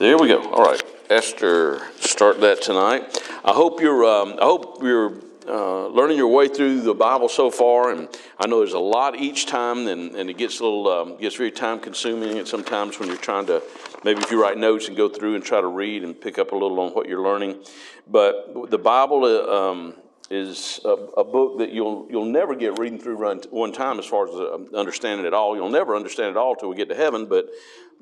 [0.00, 0.40] There we go.
[0.50, 3.22] All right, Esther, start that tonight.
[3.44, 4.02] I hope you're.
[4.06, 8.08] Um, I hope you're uh, learning your way through the Bible so far, and
[8.38, 11.36] I know there's a lot each time, and, and it gets a little um, gets
[11.36, 12.38] very time consuming.
[12.38, 13.62] And sometimes when you're trying to,
[14.02, 16.52] maybe if you write notes and go through and try to read and pick up
[16.52, 17.62] a little on what you're learning,
[18.08, 19.94] but the Bible uh, um,
[20.30, 23.18] is a, a, book that you'll you'll never get reading through
[23.50, 25.56] one time as far as uh, understanding it all.
[25.56, 27.50] You'll never understand it all till we get to heaven, but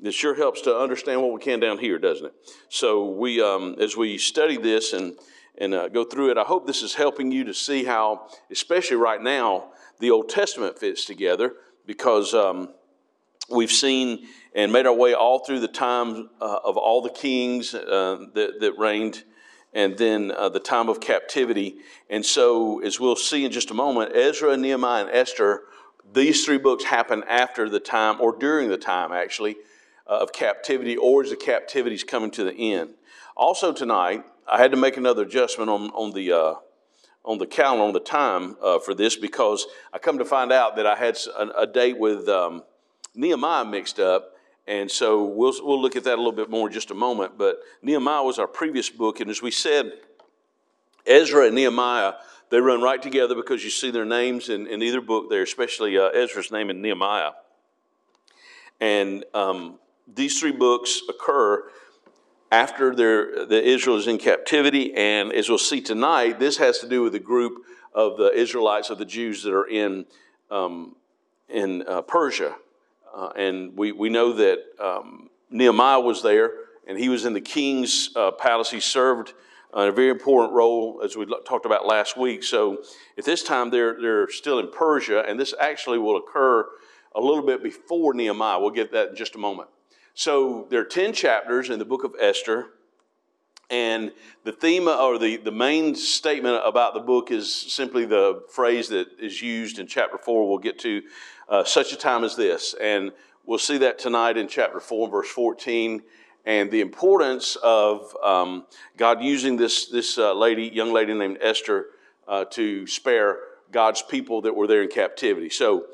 [0.03, 2.33] it sure helps to understand what we can down here, doesn't it?
[2.69, 5.15] So we, um, as we study this and
[5.59, 8.95] and uh, go through it, I hope this is helping you to see how, especially
[8.95, 11.53] right now, the Old Testament fits together
[11.85, 12.69] because um,
[13.49, 17.75] we've seen and made our way all through the time uh, of all the kings
[17.75, 19.23] uh, that, that reigned
[19.73, 21.77] and then uh, the time of captivity.
[22.09, 25.63] And so, as we'll see in just a moment, Ezra, Nehemiah, and Esther,
[26.11, 29.57] these three books happen after the time, or during the time actually,
[30.09, 32.95] of captivity, or as the captivity is coming to the end.
[33.37, 36.31] Also, tonight, I had to make another adjustment on, on the.
[36.31, 36.53] Uh,
[37.25, 40.77] on the calendar, on the time uh, for this, because I come to find out
[40.77, 42.63] that I had a, a date with um,
[43.13, 44.35] Nehemiah mixed up,
[44.65, 47.37] and so we'll, we'll look at that a little bit more in just a moment.
[47.37, 49.19] But Nehemiah was our previous book.
[49.19, 49.93] And as we said,
[51.07, 52.13] Ezra and Nehemiah,
[52.51, 55.97] they run right together because you see their names in, in either book there, especially
[55.97, 57.31] uh, Ezra's name and Nehemiah.
[58.79, 59.79] And um,
[60.15, 61.69] these three books occur
[62.51, 64.93] after the Israel is in captivity.
[64.95, 68.89] And as we'll see tonight, this has to do with the group of the Israelites,
[68.89, 70.05] of the Jews that are in,
[70.49, 70.95] um,
[71.47, 72.55] in uh, Persia.
[73.15, 76.51] Uh, and we, we know that um, Nehemiah was there,
[76.87, 78.71] and he was in the king's uh, palace.
[78.71, 79.33] He served
[79.73, 82.43] a very important role, as we talked about last week.
[82.43, 82.83] So
[83.17, 86.67] at this time, they're, they're still in Persia, and this actually will occur
[87.15, 88.59] a little bit before Nehemiah.
[88.59, 89.69] We'll get that in just a moment.
[90.19, 92.71] So there are 10 chapters in the book of Esther.
[93.69, 94.11] And
[94.43, 99.07] the theme or the, the main statement about the book is simply the phrase that
[99.17, 101.03] is used in chapter 4, we'll get to
[101.47, 102.75] uh, such a time as this.
[102.81, 103.13] And
[103.45, 106.03] we'll see that tonight in chapter 4, verse 14,
[106.45, 108.65] and the importance of um,
[108.97, 111.91] God using this, this uh, lady, young lady named Esther,
[112.27, 113.37] uh, to spare
[113.71, 115.49] God's people that were there in captivity.
[115.49, 115.85] So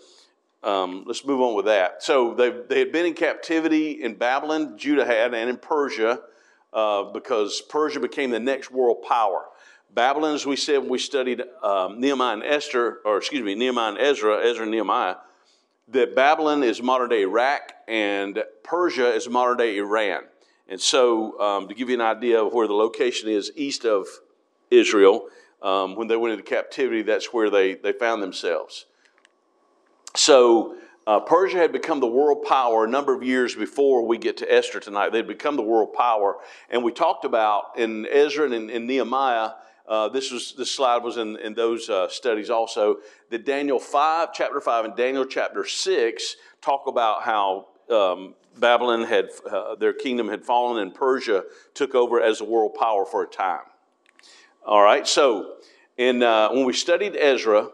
[0.65, 2.01] um, let's move on with that.
[2.03, 6.21] So they, they had been in captivity in Babylon, Judah had, and in Persia,
[6.73, 9.45] uh, because Persia became the next world power.
[9.93, 13.91] Babylon, as we said when we studied um, Nehemiah and Esther, or excuse me, Nehemiah
[13.91, 15.15] and Ezra, Ezra and Nehemiah,
[15.89, 20.23] that Babylon is modern day Iraq and Persia is modern day Iran.
[20.67, 24.07] And so, um, to give you an idea of where the location is east of
[24.71, 25.27] Israel,
[25.61, 28.87] um, when they went into captivity, that's where they, they found themselves.
[30.15, 30.75] So,
[31.07, 34.51] uh, Persia had become the world power a number of years before we get to
[34.51, 35.11] Esther tonight.
[35.11, 36.37] They'd become the world power.
[36.69, 39.51] And we talked about in Ezra and in, Nehemiah
[39.87, 42.97] uh, this was this slide was in, in those uh, studies also.
[43.29, 49.29] That Daniel five, chapter five, and Daniel chapter six talk about how um, Babylon had
[49.49, 51.43] uh, their kingdom had fallen, and Persia
[51.75, 53.61] took over as a world power for a time.
[54.65, 55.57] All right, so
[55.97, 57.69] in uh, when we studied Ezra,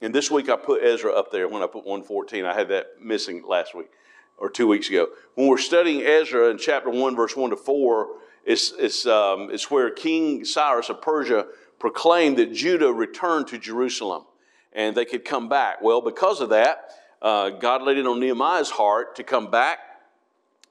[0.00, 2.44] and this week I put Ezra up there when I put one fourteen.
[2.44, 3.90] I had that missing last week
[4.38, 5.08] or two weeks ago.
[5.34, 8.08] When we're studying Ezra in chapter one, verse one to four
[8.44, 11.46] it's, it's, um, it's where King Cyrus of Persia
[11.80, 14.24] proclaimed that Judah returned to Jerusalem
[14.72, 15.82] and they could come back.
[15.82, 19.80] Well, because of that, uh, God laid it on Nehemiah's heart to come back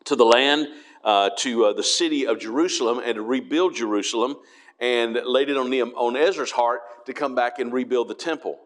[0.06, 0.68] to the land,
[1.03, 4.35] uh, to uh, the city of Jerusalem, and to rebuild Jerusalem,
[4.80, 8.59] and laid it on, Nehem- on Ezra's heart to come back and rebuild the temple.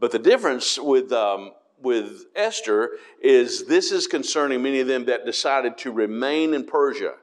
[0.00, 5.26] But the difference with, um, with Esther is this is concerning many of them that
[5.26, 7.14] decided to remain in Persia.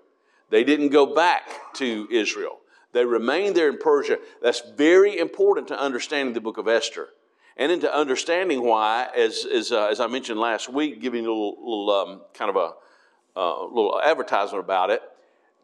[0.49, 2.59] They didn't go back to Israel.
[2.93, 4.19] They remained there in Persia.
[4.41, 7.09] That's very important to understanding the book of Esther
[7.57, 11.57] and into understanding why, as, as, uh, as I mentioned last week, giving a little,
[11.59, 12.73] little um, kind of a
[13.35, 15.01] uh, little advertisement about it,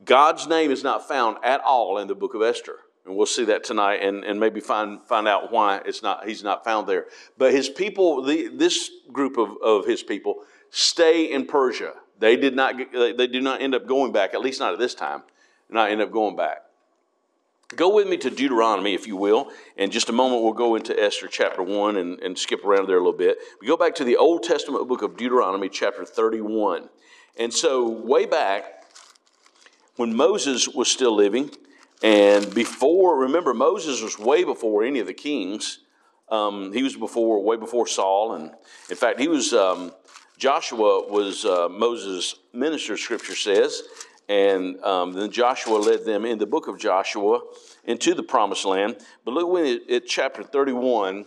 [0.03, 2.80] God's name is not found at all in the book of Esther.
[3.05, 6.44] And we'll see that tonight and, and maybe find, find out why it's not, he's
[6.44, 7.07] not found there.
[7.38, 11.94] But his people, the, this group of, of his people, stay in Persia.
[12.19, 14.95] They did not, they do not end up going back, at least not at this
[14.95, 15.23] time,
[15.69, 16.63] not end up going back.
[17.75, 19.49] Go with me to Deuteronomy, if you will.
[19.77, 22.97] In just a moment, we'll go into Esther chapter 1 and, and skip around there
[22.97, 23.38] a little bit.
[23.59, 26.89] We go back to the Old Testament book of Deuteronomy, chapter 31.
[27.38, 28.85] And so, way back,
[29.95, 31.51] when Moses was still living,
[32.03, 35.79] and before, remember, Moses was way before any of the kings.
[36.27, 38.33] Um, he was before, way before Saul.
[38.33, 38.51] And
[38.89, 39.94] in fact, he was um,
[40.38, 43.83] Joshua was uh, Moses' minister, scripture says,
[44.27, 47.39] And um, then Joshua led them in the book of Joshua
[47.85, 48.97] into the promised land.
[49.23, 51.25] But look when it, at chapter 31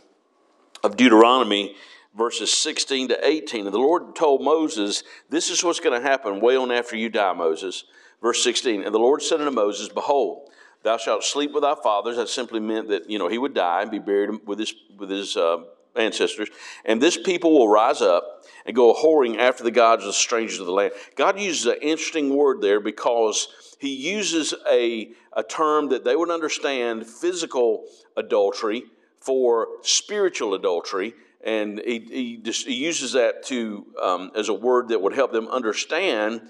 [0.85, 1.75] of Deuteronomy,
[2.15, 3.65] verses 16 to 18.
[3.65, 7.09] And the Lord told Moses, This is what's going to happen way on after you
[7.09, 7.85] die, Moses.
[8.21, 8.83] Verse 16.
[8.83, 10.51] And the Lord said unto Moses, Behold,
[10.83, 12.17] thou shalt sleep with thy fathers.
[12.17, 15.11] That simply meant that, you know, he would die and be buried with his, with
[15.11, 15.59] his uh,
[15.97, 16.49] ancestors.
[16.85, 20.61] And this people will rise up and go whoring after the gods of the strangers
[20.61, 20.93] of the land.
[21.17, 26.31] God uses an interesting word there because he uses a, a term that they would
[26.31, 27.85] understand physical
[28.17, 28.85] adultery
[29.21, 31.15] for spiritual adultery
[31.47, 35.33] and he, he, just, he uses that to um, as a word that would help
[35.33, 36.43] them understand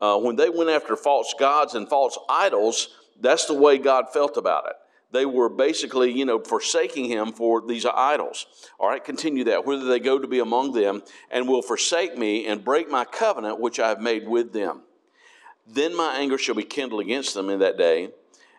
[0.00, 2.88] uh, when they went after false gods and false idols
[3.20, 4.76] that's the way god felt about it
[5.10, 8.46] they were basically you know forsaking him for these idols
[8.78, 12.46] all right continue that whether they go to be among them and will forsake me
[12.46, 14.82] and break my covenant which i have made with them
[15.66, 18.10] then my anger shall be kindled against them in that day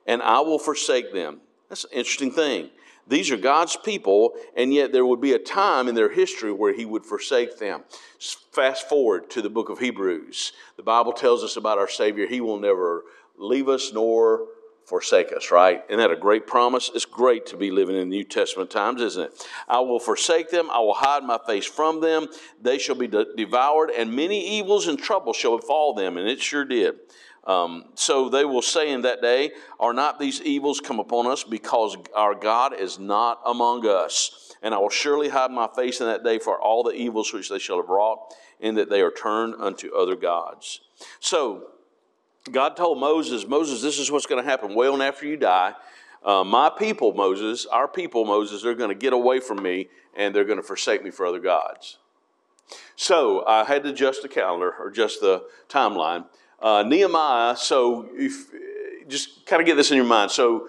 [0.06, 1.40] and i will forsake them
[1.70, 2.70] that's an interesting thing
[3.10, 6.74] these are God's people, and yet there would be a time in their history where
[6.74, 7.84] He would forsake them.
[8.52, 10.54] Fast forward to the book of Hebrews.
[10.78, 12.28] The Bible tells us about our Savior.
[12.28, 13.04] He will never
[13.40, 14.48] leave us nor
[14.86, 15.84] forsake us, right?
[15.88, 16.90] Isn't that a great promise?
[16.94, 19.48] It's great to be living in the New Testament times, isn't it?
[19.68, 20.70] I will forsake them.
[20.72, 22.28] I will hide my face from them.
[22.60, 26.18] They shall be de- devoured, and many evils and troubles shall befall them.
[26.18, 26.96] And it sure did.
[27.46, 31.44] Um, so they will say in that day, Are not these evils come upon us
[31.44, 34.56] because our God is not among us?
[34.62, 37.50] And I will surely hide my face in that day for all the evils which
[37.50, 40.82] they shall have wrought, in that they are turned unto other gods.
[41.20, 41.68] So
[42.52, 45.74] God told Moses, Moses, this is what's going to happen well on after you die.
[46.24, 50.34] Uh, my people, Moses, our people, Moses, they're going to get away from me and
[50.34, 51.98] they're going to forsake me for other gods.
[52.96, 56.26] So I had to adjust the calendar or just the timeline.
[56.62, 58.48] Uh, Nehemiah, so if,
[59.08, 60.32] just kind of get this in your mind.
[60.32, 60.68] So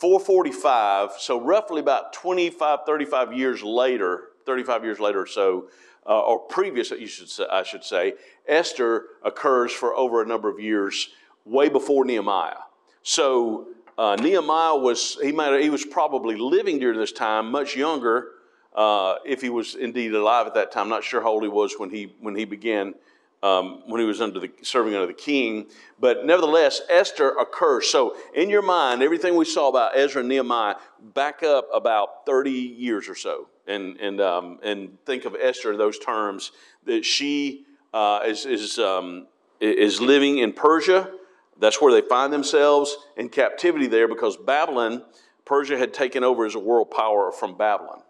[0.00, 5.68] 445, so roughly about 25, 35 years later, 35 years later or so,
[6.06, 8.14] uh, or previous, you should say, I should say,
[8.48, 11.10] Esther occurs for over a number of years,
[11.44, 12.56] way before Nehemiah.
[13.02, 13.68] So
[13.98, 18.28] uh, Nehemiah was he might he was probably living during this time, much younger,
[18.74, 20.88] uh, if he was indeed alive at that time.
[20.88, 22.94] Not sure how old he was when he when he began
[23.42, 25.66] um, when he was under the, serving under the king.
[25.98, 27.88] But nevertheless, Esther occurs.
[27.88, 30.76] So, in your mind, everything we saw about Ezra and Nehemiah,
[31.14, 35.78] back up about 30 years or so and, and, um, and think of Esther in
[35.78, 36.52] those terms
[36.84, 37.64] that she
[37.94, 39.26] uh, is, is, um,
[39.60, 41.10] is living in Persia.
[41.58, 45.02] That's where they find themselves in captivity there because Babylon,
[45.44, 48.02] Persia had taken over as a world power from Babylon.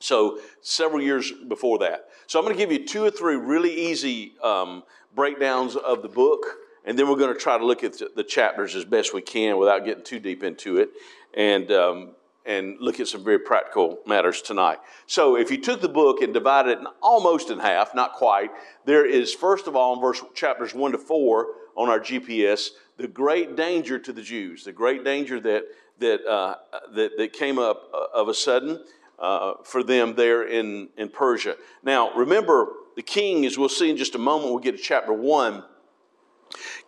[0.00, 2.08] So, several years before that.
[2.28, 4.84] So, I'm going to give you two or three really easy um,
[5.16, 6.46] breakdowns of the book,
[6.84, 9.58] and then we're going to try to look at the chapters as best we can
[9.58, 10.90] without getting too deep into it,
[11.34, 12.10] and, um,
[12.48, 14.78] and look at some very practical matters tonight.
[15.06, 18.50] So, if you took the book and divided it almost in half, not quite,
[18.86, 21.46] there is, first of all, in verse chapters 1 to 4
[21.76, 25.64] on our GPS, the great danger to the Jews, the great danger that,
[25.98, 26.56] that, uh,
[26.94, 28.82] that, that came up uh, of a sudden
[29.18, 31.56] uh, for them there in, in Persia.
[31.82, 35.12] Now, remember, the king, as we'll see in just a moment, we'll get to chapter
[35.12, 35.62] 1.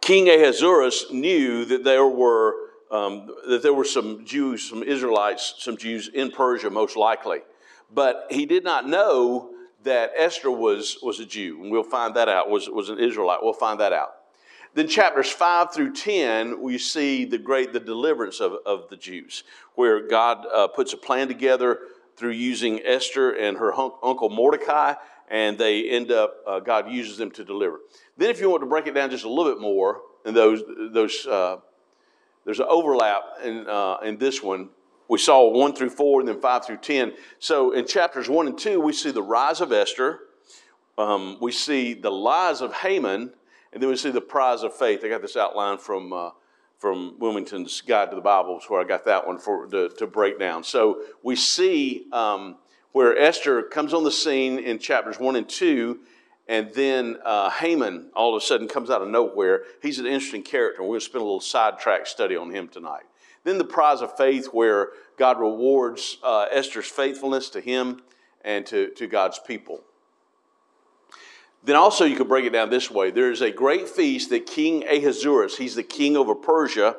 [0.01, 5.77] King Ahasuerus knew that there were um, that there were some Jews, some Israelites, some
[5.77, 7.41] Jews in Persia, most likely,
[7.93, 9.51] but he did not know
[9.83, 12.51] that Esther was was a Jew, and we'll find that out.
[12.51, 13.39] was was an Israelite.
[13.43, 14.15] We'll find that out.
[14.73, 19.43] Then chapters 5 through 10, we see the great the deliverance of, of the Jews,
[19.75, 21.81] where God uh, puts a plan together
[22.17, 24.95] through using Esther and her uncle Mordecai,
[25.29, 27.81] and they end up, uh, God uses them to deliver.
[28.17, 30.63] Then, if you want to break it down just a little bit more, and those,
[30.93, 31.57] those uh,
[32.45, 34.71] there's an overlap in, uh, in this one.
[35.09, 37.13] We saw 1 through 4 and then 5 through 10.
[37.39, 40.21] So in chapters 1 and 2, we see the rise of Esther,
[40.99, 43.33] um, we see the lies of Haman,
[43.73, 45.05] and then we see the prize of faith.
[45.05, 46.31] I got this outline from uh,
[46.81, 50.07] from Willmington's Guide to the Bible, is where I got that one for to, to
[50.07, 50.65] break down.
[50.65, 52.57] So we see um,
[52.93, 56.01] where Esther comes on the scene in chapters one and two,
[56.51, 59.63] and then uh, Haman all of a sudden comes out of nowhere.
[59.81, 60.83] He's an interesting character.
[60.83, 63.05] Going to spend a little sidetrack study on him tonight.
[63.45, 68.03] Then the prize of faith, where God rewards uh, Esther's faithfulness to him
[68.45, 69.83] and to, to God's people.
[71.63, 73.13] Then also you could break it down this way.
[73.13, 76.97] There is a great feast that King Ahasuerus, he's the king over Persia,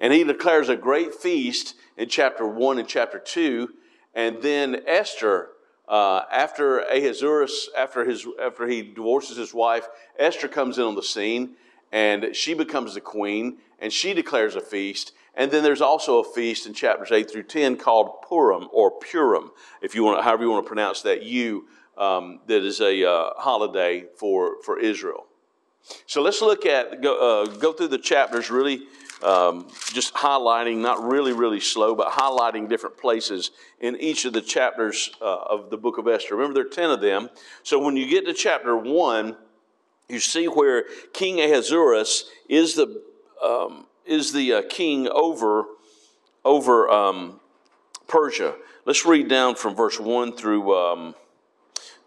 [0.00, 3.68] and he declares a great feast in chapter 1 and chapter 2.
[4.14, 5.50] And then Esther,
[5.88, 9.86] uh, after Ahasuerus, after, his, after he divorces his wife,
[10.18, 11.56] Esther comes in on the scene.
[11.92, 15.12] and she becomes the queen, and she declares a feast.
[15.36, 19.50] And then there's also a feast in chapters 8 through 10 called Purim or Purim,
[19.82, 23.30] if you want, however you want to pronounce that U, um, that is a uh,
[23.36, 25.26] holiday for, for Israel.
[26.06, 28.84] So let's look at, go, uh, go through the chapters really
[29.22, 34.40] um, just highlighting, not really, really slow, but highlighting different places in each of the
[34.40, 36.36] chapters uh, of the book of Esther.
[36.36, 37.30] Remember, there are 10 of them.
[37.62, 39.36] So when you get to chapter 1,
[40.08, 43.02] you see where King Ahasuerus is the,
[43.42, 45.64] um, is the uh, king over,
[46.44, 47.40] over um,
[48.06, 48.54] Persia.
[48.84, 51.14] Let's read down from verse 1 through um,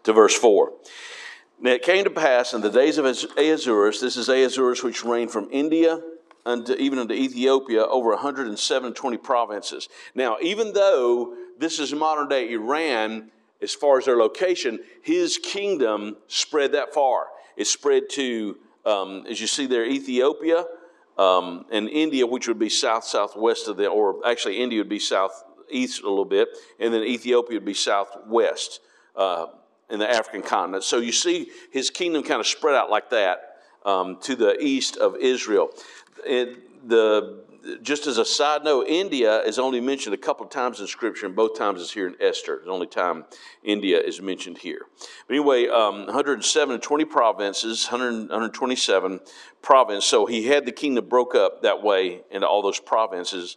[0.04, 0.72] to verse 4.
[1.60, 5.32] Now it came to pass in the days of Ahasuerus, this is Ahasuerus which reigned
[5.32, 6.00] from India
[6.48, 9.88] unto, even unto Ethiopia, over 120 provinces.
[10.14, 16.16] Now, even though this is modern day Iran, as far as their location, his kingdom
[16.26, 17.26] spread that far.
[17.56, 20.64] It spread to, um, as you see there, Ethiopia
[21.18, 25.00] um, and India, which would be south southwest of the, or actually India would be
[25.00, 28.80] southeast a little bit, and then Ethiopia would be southwest.
[29.16, 29.46] Uh,
[29.90, 30.84] in the African continent.
[30.84, 34.96] So you see his kingdom kind of spread out like that um, to the east
[34.96, 35.70] of Israel.
[36.28, 37.42] It, the,
[37.82, 41.24] just as a side note, India is only mentioned a couple of times in Scripture,
[41.24, 42.60] and both times it's here in Esther.
[42.64, 43.24] The only time
[43.62, 44.82] India is mentioned here.
[45.26, 49.20] But anyway, um, 107 20 provinces, 100, 127
[49.62, 50.04] provinces.
[50.04, 53.56] So he had the kingdom broke up that way into all those provinces.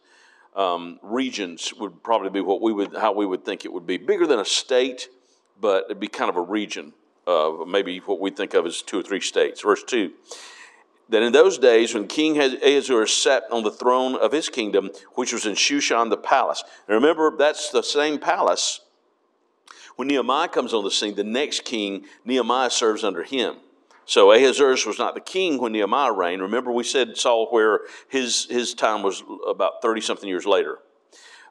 [0.55, 3.97] Um, regions would probably be what we would, how we would think it would be.
[3.97, 5.09] Bigger than a state,
[5.59, 6.93] but it'd be kind of a region,
[7.27, 9.61] of maybe what we think of as two or three states.
[9.61, 10.11] Verse 2
[11.11, 15.33] that in those days when King Ahasuerus sat on the throne of his kingdom, which
[15.33, 16.63] was in Shushan the palace.
[16.87, 18.79] And remember, that's the same palace.
[19.97, 23.57] When Nehemiah comes on the scene, the next king, Nehemiah serves under him.
[24.05, 26.41] So Ahasuerus was not the king when Nehemiah reigned.
[26.41, 30.79] Remember, we said Saul, where his, his time was about 30 something years later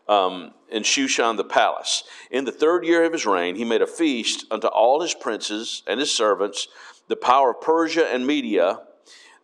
[0.08, 2.02] um, in Shushan the palace.
[2.30, 5.82] In the third year of his reign, he made a feast unto all his princes
[5.86, 6.66] and his servants,
[7.08, 8.80] the power of Persia and Media,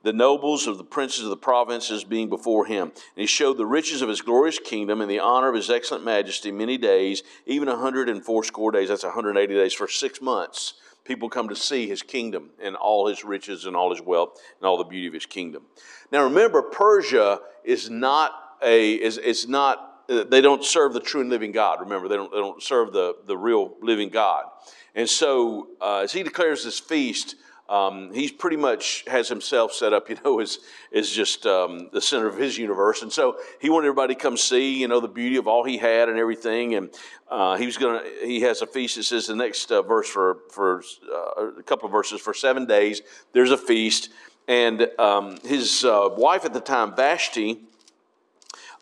[0.07, 2.83] the nobles of the princes of the provinces being before him.
[2.93, 6.05] And he showed the riches of his glorious kingdom and the honor of his excellent
[6.05, 8.89] majesty many days, even a hundred and fourscore days.
[8.89, 10.75] That's 180 days for six months.
[11.03, 14.69] People come to see his kingdom and all his riches and all his wealth and
[14.69, 15.65] all the beauty of his kingdom.
[16.13, 18.31] Now remember, Persia is not
[18.63, 21.81] a is, is not they don't serve the true and living God.
[21.81, 24.45] Remember, they don't, they don't serve the, the real living God.
[24.95, 27.35] And so, uh, as he declares this feast,
[27.69, 30.59] um, he pretty much has himself set up, you know, as,
[30.93, 33.03] as just um, the center of his universe.
[33.03, 35.79] And so he wanted everybody to come see, you know, the beauty of all he
[35.79, 36.75] had and everything.
[36.75, 36.91] And
[37.31, 40.09] uh, he was going to, he has a feast that says the next uh, verse
[40.09, 40.83] for, for
[41.13, 44.11] uh, a couple of verses, for seven days, there's a feast.
[44.49, 47.61] And um, his uh, wife at the time, Vashti,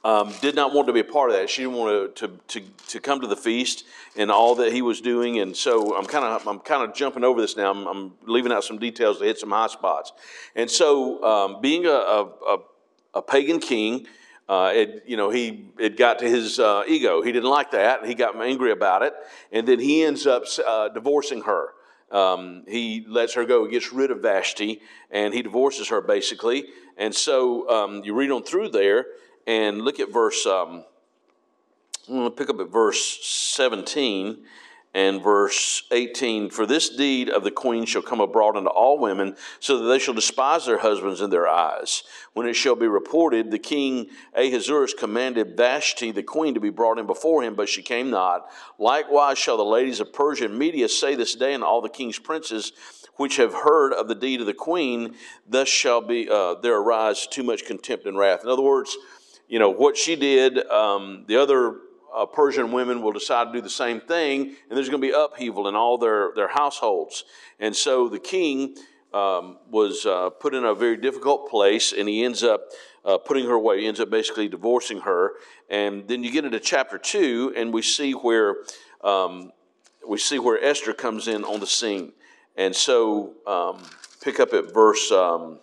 [0.04, 1.48] um, did not want to be a part of that.
[1.48, 3.84] She didn't want to, to, to, to, come to the feast
[4.16, 5.40] and all that he was doing.
[5.40, 7.70] And so I'm kind of I'm kind of jumping over this now.
[7.70, 10.12] I'm, I'm, leaving out some details to hit some high spots.
[10.54, 12.58] And so um, being a, a,
[13.14, 14.06] a, pagan king,
[14.46, 17.22] uh, it, you know, he it got to his uh, ego.
[17.22, 18.04] He didn't like that.
[18.04, 19.14] He got angry about it,
[19.52, 21.70] and then he ends up uh, divorcing her.
[22.10, 23.64] Um, he lets her go.
[23.64, 26.66] He gets rid of Vashti, and he divorces her basically.
[26.98, 29.06] And so um, you read on through there,
[29.46, 30.84] and look at verse, um,
[32.08, 34.44] I'm going to pick up at verse 17
[34.94, 39.36] and verse 18 For this deed of the queen shall come abroad unto all women,
[39.58, 42.04] so that they shall despise their husbands in their eyes.
[42.32, 46.98] When it shall be reported, the king Ahasuerus commanded Vashti the queen to be brought
[46.98, 48.46] in before him, but she came not.
[48.78, 52.18] Likewise shall the ladies of Persia and Media say this day unto all the king's
[52.18, 52.72] princes,
[53.16, 55.14] which have heard of the deed of the queen,
[55.48, 58.40] thus shall be uh, there arise too much contempt and wrath.
[58.44, 58.96] In other words,
[59.48, 61.76] you know, what she did, um, the other
[62.14, 65.12] uh, Persian women will decide to do the same thing, and there's going to be
[65.12, 67.24] upheaval in all their, their households.
[67.58, 68.76] And so the king
[69.12, 72.70] um, was uh, put in a very difficult place, and he ends up
[73.04, 73.80] uh, putting her away.
[73.80, 75.32] He ends up basically divorcing her.
[75.68, 78.56] And then you get into chapter two, and we see where
[79.02, 79.52] um,
[80.06, 82.12] we see where Esther comes in on the scene.
[82.56, 83.82] And so um,
[84.22, 85.60] pick up at verse um,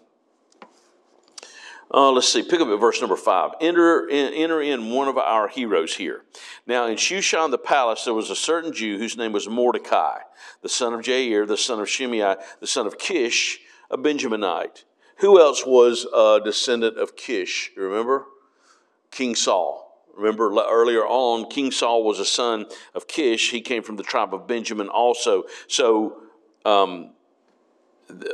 [1.93, 3.51] uh, let's see, pick up at verse number five.
[3.59, 6.23] Enter in, enter in one of our heroes here.
[6.65, 10.19] Now, in Shushan the palace, there was a certain Jew whose name was Mordecai,
[10.61, 14.85] the son of Jair, the son of Shimei, the son of Kish, a Benjaminite.
[15.17, 17.71] Who else was a descendant of Kish?
[17.75, 18.25] Remember?
[19.11, 19.89] King Saul.
[20.15, 23.51] Remember earlier on, King Saul was a son of Kish.
[23.51, 25.43] He came from the tribe of Benjamin also.
[25.67, 26.21] So,
[26.63, 27.11] um,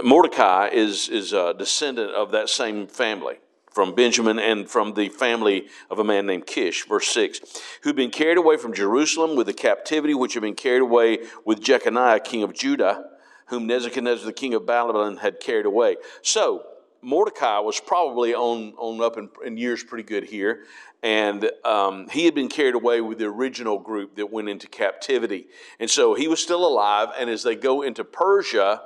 [0.03, 3.37] Mordecai is, is a descendant of that same family
[3.77, 6.87] from Benjamin and from the family of a man named Kish.
[6.87, 7.41] Verse 6
[7.83, 11.61] Who'd been carried away from Jerusalem with the captivity which had been carried away with
[11.61, 13.05] Jeconiah, king of Judah,
[13.49, 15.97] whom Nebuchadnezzar, the king of Babylon, had carried away.
[16.23, 16.63] So,
[17.03, 20.63] Mordecai was probably on, on up in, in years pretty good here,
[21.03, 25.49] and um, he had been carried away with the original group that went into captivity.
[25.79, 28.81] And so he was still alive, and as they go into Persia,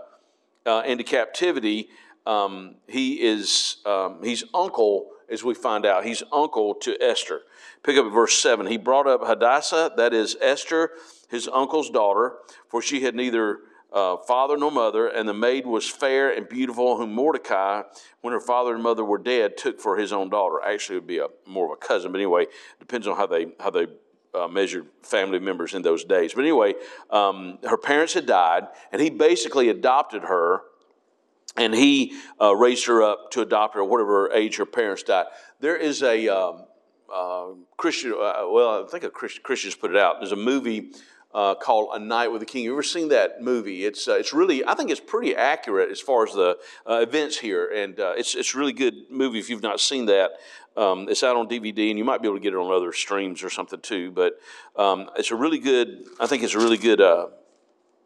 [0.66, 1.88] uh, into captivity,
[2.26, 7.42] um, he is um, he's uncle, as we find out, he's uncle to Esther.
[7.84, 8.68] Pick up verse 7.
[8.68, 10.92] He brought up Hadassah, that is Esther,
[11.30, 12.36] his uncle's daughter,
[12.70, 13.60] for she had neither
[13.92, 17.84] uh, father nor mother, and the maid was fair and beautiful, whom Mordecai,
[18.22, 20.62] when her father and mother were dead, took for his own daughter.
[20.64, 22.46] Actually, it would be a, more of a cousin, but anyway,
[22.80, 23.88] depends on how they how they
[24.34, 26.34] uh, measured family members in those days.
[26.34, 26.76] But anyway,
[27.10, 30.62] um, her parents had died, and he basically adopted her
[31.58, 35.26] and he uh, raised her up to adopt her at whatever age her parents died.
[35.60, 36.66] There is a um,
[37.14, 40.18] uh, Christian, uh, well, I think a Christian, Christians put it out.
[40.20, 40.92] There's a movie
[41.34, 42.64] uh, called A Night with the King.
[42.64, 43.86] You ever seen that movie?
[43.86, 46.58] It's uh, it's really, I think it's pretty accurate as far as the
[46.90, 50.32] uh, events here, and it's it's a really good movie if you've not seen that.
[50.76, 52.94] Um, it's out on DVD, and you might be able to get it on other
[52.94, 54.12] streams or something too.
[54.12, 54.40] But
[54.76, 56.06] um, it's a really good.
[56.20, 57.02] I think it's a really good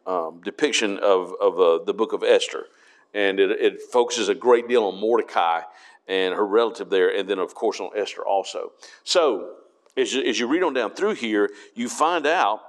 [0.06, 2.68] um, depiction of of the book of Esther
[3.16, 5.62] and it, it focuses a great deal on Mordecai
[6.08, 8.74] and her relative there, and then, of course, on Esther also.
[9.04, 9.56] So,
[9.98, 12.60] as you, as you read on down through here, you find out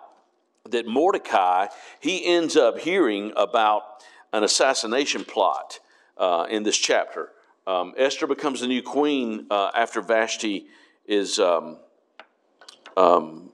[0.70, 1.66] that Mordecai,
[2.00, 3.82] he ends up hearing about
[4.32, 5.80] an assassination plot
[6.16, 7.30] uh, in this chapter.
[7.66, 10.66] Um, Esther becomes the new queen uh, after Vashti
[11.06, 11.78] is um,
[12.96, 13.50] um,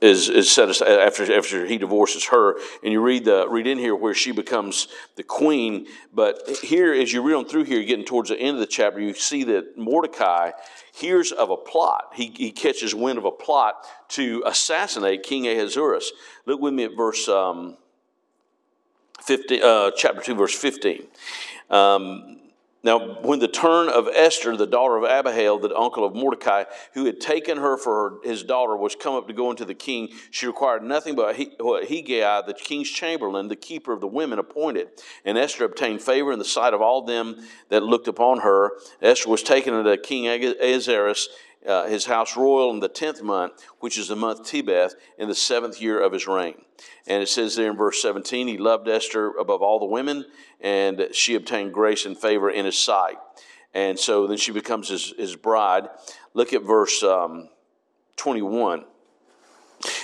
[0.00, 2.56] is, is set aside after, after he divorces her.
[2.82, 5.86] And you read, the, read in here where she becomes the queen.
[6.12, 9.00] But here, as you read on through here, getting towards the end of the chapter,
[9.00, 10.52] you see that Mordecai
[10.94, 12.12] hears of a plot.
[12.14, 16.12] He, he catches wind of a plot to assassinate King Ahasuerus.
[16.46, 17.76] Look with me at verse um,
[19.22, 21.06] 15, uh, chapter 2, verse 15.
[21.68, 22.39] Um,
[22.82, 26.64] now, when the turn of Esther, the daughter of Abihail, the uncle of Mordecai,
[26.94, 29.74] who had taken her for her, his daughter, was come up to go into the
[29.74, 34.38] king, she required nothing but what Hegai, the king's chamberlain, the keeper of the women,
[34.38, 34.88] appointed.
[35.26, 38.72] And Esther obtained favor in the sight of all them that looked upon her.
[39.02, 41.28] Esther was taken unto King Ahasuerus,
[41.66, 45.34] uh, his house royal in the tenth month, which is the month Tebeth, in the
[45.34, 46.54] seventh year of his reign.
[47.06, 50.24] And it says there in verse 17, he loved Esther above all the women,
[50.60, 53.18] and she obtained grace and favor in his sight.
[53.74, 55.88] And so then she becomes his, his bride.
[56.34, 57.48] Look at verse um,
[58.16, 58.84] 21.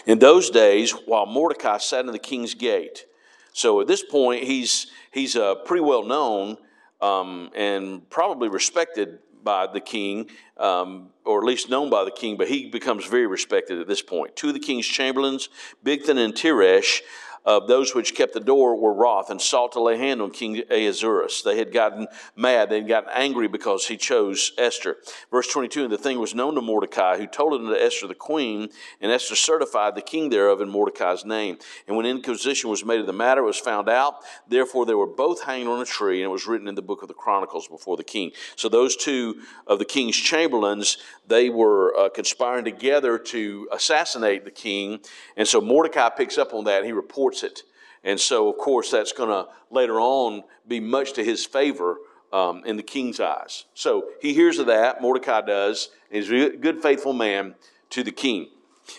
[0.06, 3.06] In those days, while Mordecai sat in the king's gate,
[3.52, 6.58] so at this point, he's, he's a pretty well known
[7.00, 10.28] um, and probably respected by the king,
[10.58, 14.02] um, or at least known by the king, but he becomes very respected at this
[14.02, 14.36] point.
[14.36, 15.48] Two of the king's chamberlains,
[15.82, 17.00] Bigthan and Teresh,
[17.46, 20.62] of those which kept the door were wroth and sought to lay hand on King
[20.68, 21.42] Ahasuerus.
[21.42, 22.68] They had gotten mad.
[22.68, 24.96] They had gotten angry because he chose Esther.
[25.30, 28.14] Verse 22 And the thing was known to Mordecai, who told it unto Esther the
[28.14, 28.68] queen,
[29.00, 31.58] and Esther certified the king thereof in Mordecai's name.
[31.86, 34.16] And when inquisition was made of the matter, it was found out.
[34.48, 37.02] Therefore, they were both hanged on a tree, and it was written in the book
[37.02, 38.32] of the Chronicles before the king.
[38.56, 44.50] So those two of the king's chamberlains, they were uh, conspiring together to assassinate the
[44.50, 44.98] king.
[45.36, 47.62] And so Mordecai picks up on that, and he reports it.
[48.04, 51.98] And so, of course, that's going to later on be much to his favor
[52.32, 53.64] um, in the king's eyes.
[53.74, 57.54] So he hears of that, Mordecai does, and he's a good, faithful man
[57.90, 58.48] to the king.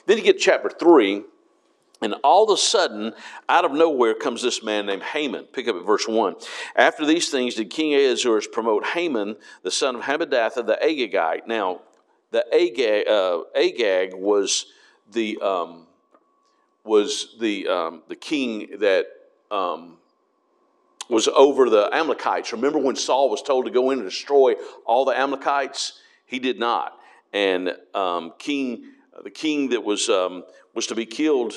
[0.05, 1.23] Then you get chapter 3,
[2.01, 3.13] and all of a sudden,
[3.49, 5.45] out of nowhere comes this man named Haman.
[5.45, 6.35] Pick up at verse 1.
[6.75, 11.47] After these things, did King Ahasuerus promote Haman, the son of Hammedatha, the Agagite.
[11.47, 11.81] Now,
[12.31, 14.65] the Agag, uh, Agag was
[15.11, 15.86] the um,
[16.87, 19.07] was the, um, the king that
[19.51, 19.97] um,
[21.09, 22.51] was over the Amalekites.
[22.53, 25.99] Remember when Saul was told to go in and destroy all the Amalekites?
[26.25, 26.97] He did not.
[27.33, 28.85] And um, king,
[29.23, 31.53] the king that was, um, was to be killed,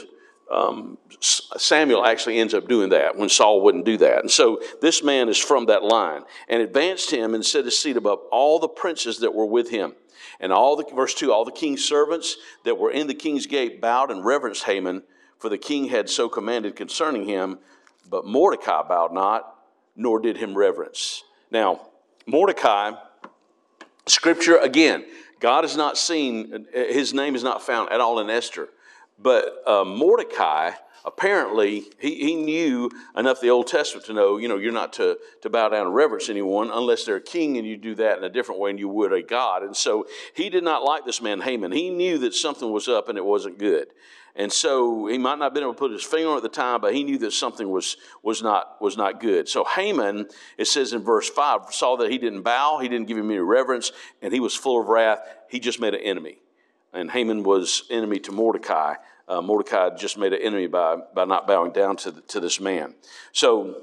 [0.50, 4.20] um, Samuel actually ends up doing that when Saul wouldn't do that.
[4.20, 7.96] And so this man is from that line and advanced him and set his seat
[7.96, 9.94] above all the princes that were with him.
[10.40, 13.80] And all the, verse 2, all the king's servants that were in the king's gate
[13.80, 15.02] bowed and reverenced Haman
[15.40, 17.58] for the king had so commanded concerning him.
[18.08, 19.56] But Mordecai bowed not,
[19.96, 21.24] nor did him reverence.
[21.50, 21.88] Now,
[22.26, 22.92] Mordecai,
[24.06, 25.04] scripture again,
[25.40, 28.68] God is not seen, his name is not found at all in Esther.
[29.18, 30.72] But uh, Mordecai
[31.04, 35.18] apparently he, he knew enough the Old Testament to know, you know, you're not to,
[35.42, 38.24] to bow down and reverence anyone unless they're a king and you do that in
[38.24, 39.62] a different way than you would a God.
[39.62, 41.72] And so he did not like this man Haman.
[41.72, 43.88] He knew that something was up and it wasn't good.
[44.36, 46.42] And so he might not have been able to put his finger on it at
[46.44, 49.48] the time, but he knew that something was, was, not, was not good.
[49.48, 53.18] So Haman, it says in verse 5, saw that he didn't bow, he didn't give
[53.18, 53.90] him any reverence,
[54.22, 55.18] and he was full of wrath.
[55.48, 56.38] He just made an enemy.
[56.92, 58.94] And Haman was enemy to Mordecai
[59.30, 62.60] uh, Mordecai just made an enemy by, by not bowing down to, the, to this
[62.60, 62.94] man.
[63.32, 63.76] So,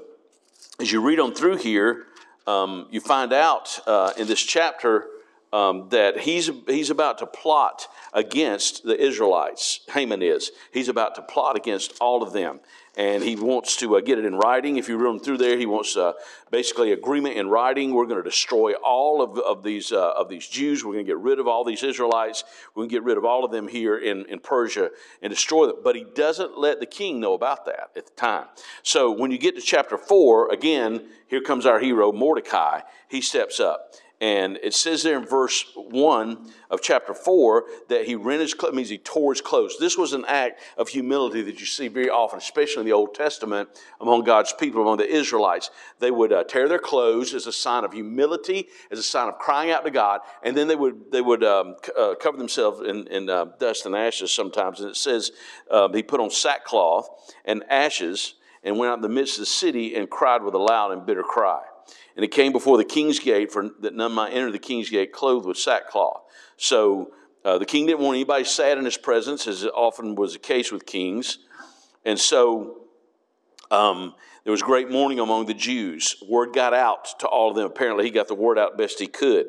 [0.78, 2.04] as you read on through here,
[2.46, 5.06] um, you find out uh, in this chapter
[5.52, 9.80] um, that he's, he's about to plot against the Israelites.
[9.90, 10.52] Haman is.
[10.70, 12.60] He's about to plot against all of them
[12.98, 14.76] and he wants to uh, get it in writing.
[14.76, 16.14] If you run through there, he wants uh,
[16.50, 17.94] basically agreement in writing.
[17.94, 20.84] We're going to destroy all of, of these uh, of these Jews.
[20.84, 22.42] We're going to get rid of all these Israelites.
[22.74, 24.90] We're going to get rid of all of them here in, in Persia
[25.22, 25.76] and destroy them.
[25.82, 28.46] But he doesn't let the king know about that at the time.
[28.82, 32.80] So when you get to chapter four, again, here comes our hero Mordecai.
[33.08, 33.94] He steps up.
[34.20, 38.74] And it says there in verse 1 of chapter 4 that he rent his clothes,
[38.74, 39.76] means he tore his clothes.
[39.78, 43.14] This was an act of humility that you see very often, especially in the Old
[43.14, 43.68] Testament
[44.00, 45.70] among God's people, among the Israelites.
[46.00, 49.38] They would uh, tear their clothes as a sign of humility, as a sign of
[49.38, 53.06] crying out to God, and then they would, they would um, uh, cover themselves in,
[53.06, 54.80] in uh, dust and ashes sometimes.
[54.80, 55.30] And it says
[55.70, 57.08] um, he put on sackcloth
[57.44, 60.58] and ashes and went out in the midst of the city and cried with a
[60.58, 61.62] loud and bitter cry.
[62.18, 65.12] And it came before the king's gate, for that none might enter the king's gate
[65.12, 66.20] clothed with sackcloth.
[66.56, 67.12] So
[67.44, 70.72] uh, the king didn't want anybody sad in his presence, as often was the case
[70.72, 71.38] with kings.
[72.04, 72.80] And so
[73.70, 76.20] um, there was great mourning among the Jews.
[76.28, 77.66] Word got out to all of them.
[77.66, 79.46] Apparently, he got the word out best he could.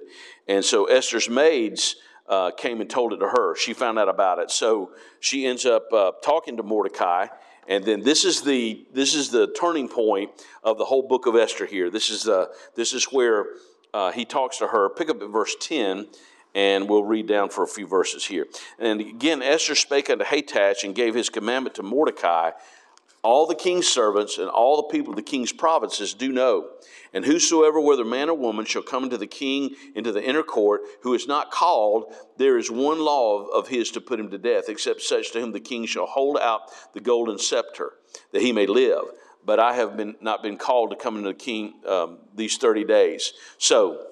[0.47, 1.95] And so Esther's maids
[2.27, 3.55] uh, came and told it to her.
[3.55, 4.51] She found out about it.
[4.51, 7.29] So she ends up uh, talking to Mordecai
[7.69, 10.31] and then this is the this is the turning point
[10.63, 11.89] of the whole book of Esther here.
[11.89, 13.45] This is uh, this is where
[13.93, 14.89] uh, he talks to her.
[14.89, 16.07] Pick up at verse ten,
[16.55, 18.47] and we'll read down for a few verses here.
[18.79, 22.51] And again, Esther spake unto Hatach and gave his commandment to Mordecai.
[23.21, 26.69] All the king's servants and all the people of the king's provinces do know
[27.13, 30.81] and whosoever, whether man or woman, shall come into the king into the inner court,
[31.01, 34.37] who is not called, there is one law of, of his to put him to
[34.37, 37.93] death, except such to whom the king shall hold out the golden scepter,
[38.31, 39.03] that he may live.
[39.45, 42.83] But I have been, not been called to come into the king um, these 30
[42.83, 43.33] days.
[43.57, 44.05] So,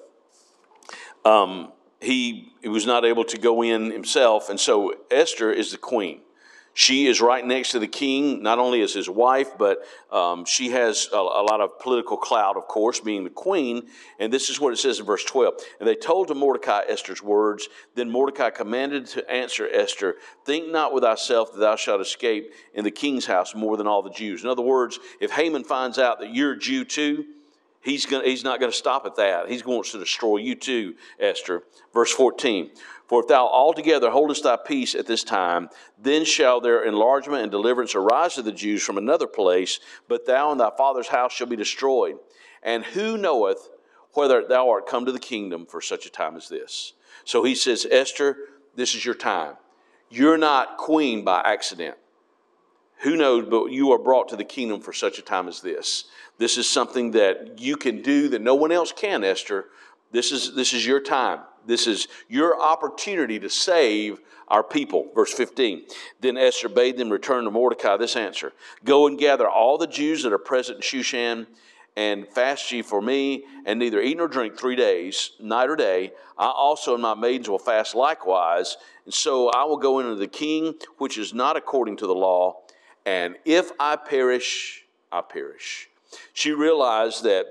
[1.24, 5.78] um, he, he was not able to go in himself, and so Esther is the
[5.78, 6.20] queen.
[6.78, 9.78] She is right next to the king, not only as his wife, but
[10.12, 13.88] um, she has a, a, lot of political clout, of course, being the queen.
[14.20, 15.54] And this is what it says in verse 12.
[15.80, 17.68] And they told to Mordecai Esther's words.
[17.96, 22.84] Then Mordecai commanded to answer Esther, Think not with thyself that thou shalt escape in
[22.84, 24.44] the king's house more than all the Jews.
[24.44, 27.24] In other words, if Haman finds out that you're a Jew too,
[27.80, 29.48] He's, gonna, he's not going to stop at that.
[29.48, 31.62] He wants to destroy you too, Esther.
[31.94, 32.70] Verse 14
[33.08, 37.50] For if thou altogether holdest thy peace at this time, then shall their enlargement and
[37.50, 41.46] deliverance arise to the Jews from another place, but thou and thy father's house shall
[41.46, 42.18] be destroyed.
[42.62, 43.70] And who knoweth
[44.12, 46.92] whether thou art come to the kingdom for such a time as this?
[47.24, 48.36] So he says, Esther,
[48.76, 49.56] this is your time.
[50.10, 51.96] You're not queen by accident.
[52.98, 56.04] Who knows, but you are brought to the kingdom for such a time as this.
[56.36, 59.66] This is something that you can do that no one else can, Esther.
[60.10, 61.40] This is, this is your time.
[61.66, 65.08] This is your opportunity to save our people.
[65.14, 65.82] Verse 15.
[66.20, 68.52] Then Esther bade them return to Mordecai this answer
[68.84, 71.46] Go and gather all the Jews that are present in Shushan,
[71.96, 76.12] and fast ye for me, and neither eat nor drink three days, night or day.
[76.36, 78.76] I also and my maidens will fast likewise.
[79.04, 82.60] And so I will go into the king, which is not according to the law.
[83.04, 85.88] And if I perish, I perish.
[86.32, 87.46] She realized that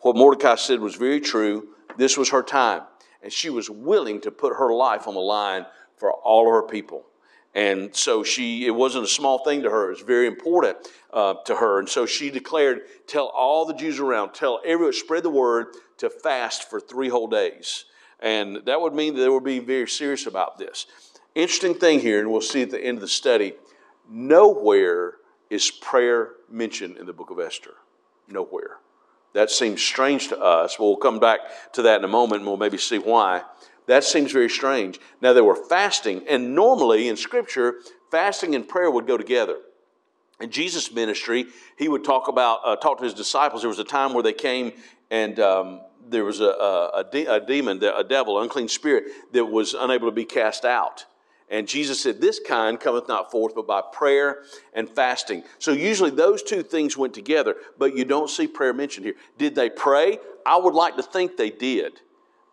[0.00, 1.68] what Mordecai said was very true.
[1.96, 2.82] This was her time.
[3.22, 6.62] And she was willing to put her life on the line for all of her
[6.62, 7.04] people.
[7.54, 9.86] And so she, it wasn't a small thing to her.
[9.86, 10.76] It was very important
[11.12, 11.78] uh, to her.
[11.78, 16.10] And so she declared, tell all the Jews around, tell everyone, spread the word to
[16.10, 17.86] fast for three whole days.
[18.20, 20.86] And that would mean that they were being very serious about this.
[21.34, 23.54] Interesting thing here, and we'll see at the end of the study,
[24.08, 25.14] nowhere
[25.50, 27.74] is prayer mentioned in the book of Esther
[28.28, 28.78] nowhere.
[29.38, 30.80] That seems strange to us.
[30.80, 31.38] We'll come back
[31.74, 33.42] to that in a moment and we'll maybe see why.
[33.86, 34.98] That seems very strange.
[35.22, 37.74] Now, they were fasting, and normally in Scripture,
[38.10, 39.58] fasting and prayer would go together.
[40.40, 41.46] In Jesus' ministry,
[41.76, 43.62] he would talk about, uh, talk to his disciples.
[43.62, 44.72] There was a time where they came
[45.08, 49.44] and um, there was a, a, a, de- a demon, a devil, unclean spirit that
[49.44, 51.06] was unable to be cast out.
[51.50, 54.42] And Jesus said, This kind cometh not forth but by prayer
[54.74, 55.44] and fasting.
[55.58, 59.14] So usually those two things went together, but you don't see prayer mentioned here.
[59.38, 60.18] Did they pray?
[60.44, 62.00] I would like to think they did.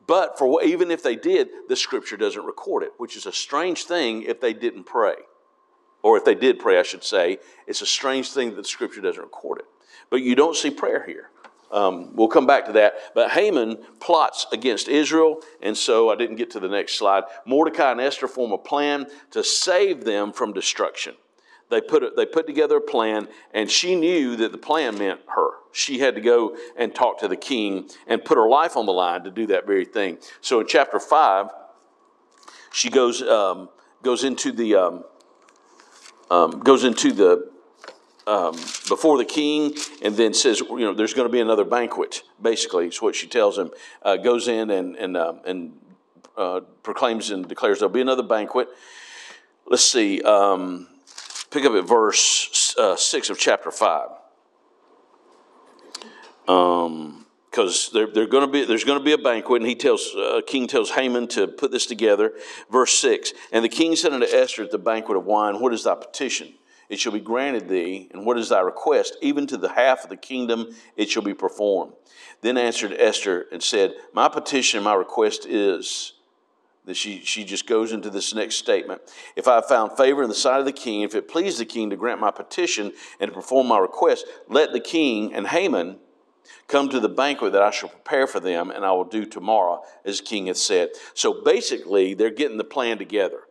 [0.07, 3.85] But for even if they did, the scripture doesn't record it, which is a strange
[3.85, 5.15] thing if they didn't pray.
[6.03, 7.39] Or if they did pray, I should say.
[7.65, 9.65] It's a strange thing that the scripture doesn't record it.
[10.11, 11.31] But you don't see prayer here.
[11.75, 12.93] Um, we'll come back to that.
[13.13, 17.25] But Haman plots against Israel, and so I didn't get to the next slide.
[17.45, 21.15] Mordecai and Esther form a plan to save them from destruction.
[21.69, 25.19] They put, a, they put together a plan, and she knew that the plan meant
[25.35, 25.49] her.
[25.73, 28.93] She had to go and talk to the king and put her life on the
[28.93, 30.19] line to do that very thing.
[30.39, 31.47] So in chapter 5,
[32.71, 33.67] she goes, um,
[34.01, 34.75] goes into the.
[34.75, 35.03] Um,
[36.31, 37.51] um, goes into the
[38.27, 38.53] um,
[38.89, 42.87] before the king and then says, you know, there's going to be another banquet, basically,
[42.87, 43.71] is what she tells him.
[44.01, 45.77] Uh, goes in and, and, uh, and
[46.37, 48.67] uh, proclaims and declares there'll be another banquet.
[49.67, 50.87] Let's see, um,
[51.51, 54.09] pick up at verse uh, 6 of chapter 5.
[56.47, 59.75] Um, because they're, they're going to be, there's going to be a banquet, and he
[59.75, 62.33] tells, uh, king tells Haman to put this together.
[62.69, 65.85] Verse 6 And the king said unto Esther at the banquet of wine, What is
[65.85, 66.53] thy petition?
[66.89, 69.17] It shall be granted thee, and what is thy request?
[69.21, 71.93] Even to the half of the kingdom it shall be performed.
[72.41, 76.13] Then answered Esther and said, My petition, my request is
[76.85, 79.01] that she, she just goes into this next statement.
[79.35, 81.65] If I have found favor in the sight of the king, if it please the
[81.65, 85.97] king to grant my petition and to perform my request, let the king and Haman
[86.67, 89.83] come to the banquet that I shall prepare for them, and I will do tomorrow,
[90.03, 90.89] as the king hath said.
[91.15, 93.41] So basically, they're getting the plan together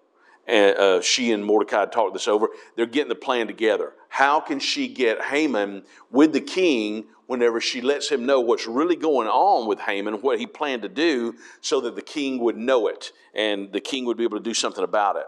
[0.47, 2.49] and uh, she and Mordecai talked this over.
[2.77, 3.93] They're getting the plan together.
[4.09, 8.97] How can she get Haman with the king whenever she lets him know what's really
[8.97, 12.87] going on with Haman, what he planned to do, so that the king would know
[12.87, 15.27] it and the king would be able to do something about it?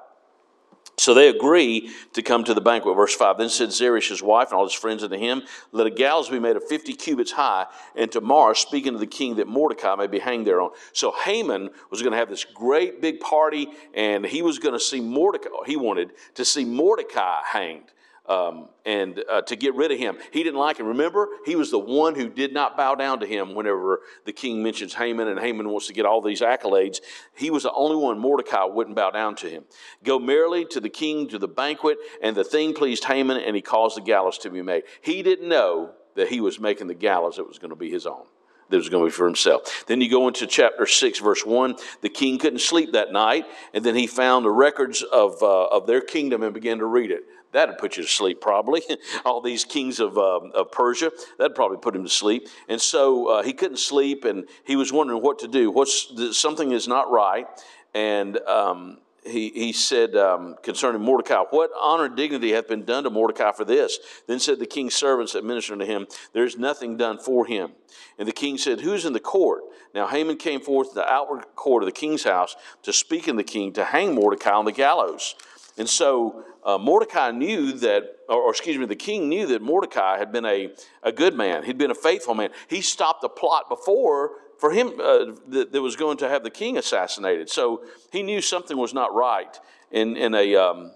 [0.98, 2.96] So they agree to come to the banquet.
[2.96, 5.90] Verse 5 Then said Zeresh, his wife, and all his friends unto him, Let a
[5.90, 9.94] gallows be made of 50 cubits high, and tomorrow speaking to the king that Mordecai
[9.94, 10.70] may be hanged thereon.
[10.92, 14.80] So Haman was going to have this great big party, and he was going to
[14.80, 17.92] see Mordecai, he wanted to see Mordecai hanged
[18.28, 20.16] um, and uh, to get rid of him.
[20.32, 20.86] He didn't like him.
[20.86, 24.62] Remember, he was the one who did not bow down to him whenever the king
[24.62, 27.00] mentions Haman, and Haman wants to get all these accolades.
[27.34, 29.64] He was the only one Mordecai wouldn't bow down to him.
[30.04, 33.62] Go merrily to the king to the banquet, and the thing pleased Haman, and he
[33.62, 34.84] caused the gallows to be made.
[35.00, 38.06] He didn't know that he was making the gallows that was going to be his
[38.06, 38.24] own
[38.68, 39.84] that was going to be for himself.
[39.86, 41.76] Then you go into chapter 6, verse 1.
[42.02, 45.86] The king couldn't sleep that night, and then he found the records of, uh, of
[45.86, 47.22] their kingdom and began to read it.
[47.56, 48.82] That'd put you to sleep, probably.
[49.24, 52.48] All these kings of, uh, of Persia, that'd probably put him to sleep.
[52.68, 55.70] And so uh, he couldn't sleep, and he was wondering what to do.
[55.70, 57.46] What's something is not right,
[57.94, 63.04] and um, he, he said um, concerning Mordecai, What honor and dignity hath been done
[63.04, 64.00] to Mordecai for this?
[64.26, 67.70] Then said the king's servants that ministered to him, There is nothing done for him.
[68.18, 69.62] And the king said, Who's in the court?
[69.94, 73.36] Now Haman came forth to the outward court of the king's house to speak in
[73.36, 75.34] the king to hang Mordecai on the gallows.
[75.78, 80.18] And so uh, Mordecai knew that, or, or, excuse me, the king knew that Mordecai
[80.18, 80.70] had been a,
[81.04, 81.62] a good man.
[81.62, 82.50] He'd been a faithful man.
[82.68, 86.50] He stopped the plot before for him uh, that, that, was going to have the
[86.50, 87.48] king assassinated.
[87.50, 89.56] So he knew something was not right
[89.92, 90.90] in, in, a, um,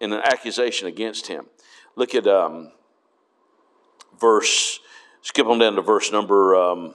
[0.00, 1.46] in an accusation against him.
[1.96, 2.70] Look at um,
[4.20, 4.78] verse,
[5.22, 6.94] skip on down to verse number um,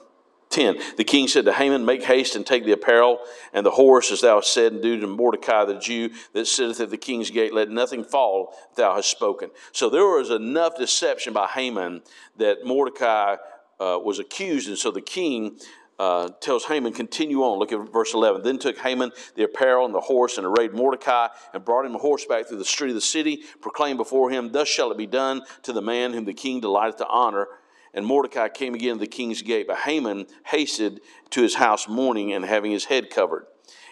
[0.49, 0.77] 10.
[0.97, 3.19] The king said to Haman, Make haste and take the apparel
[3.53, 6.79] and the horse, as thou hast said, and do to Mordecai the Jew that sitteth
[6.79, 7.53] at the king's gate.
[7.53, 9.51] Let nothing fall thou hast spoken.
[9.71, 12.01] So there was enough deception by Haman
[12.37, 13.37] that Mordecai
[13.79, 15.59] uh, was accused, and so the king
[15.99, 17.59] uh, tells Haman, continue on.
[17.59, 18.41] Look at verse 11.
[18.41, 21.99] Then took Haman the apparel and the horse and arrayed Mordecai and brought him a
[21.99, 25.41] horseback through the street of the city, proclaimed before him, Thus shall it be done
[25.63, 27.47] to the man whom the king delighteth to honor.
[27.93, 32.33] And Mordecai came again to the king's gate, but Haman hasted to his house mourning
[32.33, 33.45] and having his head covered.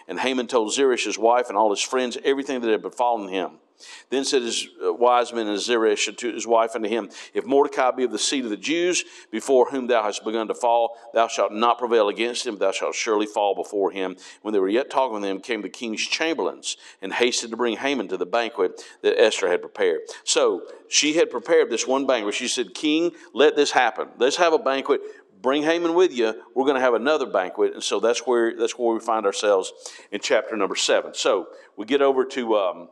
[0.06, 3.58] And Haman told Zeresh, his wife, and all his friends everything that had befallen him.
[4.10, 7.90] Then said his uh, wise men and Zeresh to his wife unto him, If Mordecai
[7.92, 11.28] be of the seed of the Jews, before whom thou hast begun to fall, thou
[11.28, 14.16] shalt not prevail against him, thou shalt surely fall before him.
[14.42, 17.76] When they were yet talking with him, came the king's chamberlains and hasted to bring
[17.76, 20.00] Haman to the banquet that Esther had prepared.
[20.24, 22.34] So she had prepared this one banquet.
[22.34, 24.08] She said, King, let this happen.
[24.18, 25.00] Let's have a banquet
[25.40, 26.34] bring Haman with you.
[26.54, 29.72] We're going to have another banquet, and so that's where that's where we find ourselves
[30.10, 31.14] in chapter number seven.
[31.14, 32.88] So we get over to um,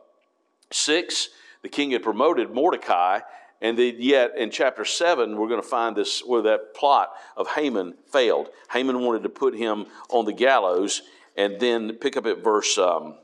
[0.71, 1.29] Six,
[1.61, 3.19] the king had promoted Mordecai,
[3.61, 7.95] and yet in chapter 7, we're going to find this where that plot of Haman
[8.11, 8.49] failed.
[8.71, 11.01] Haman wanted to put him on the gallows,
[11.35, 13.15] and then pick up at verse um,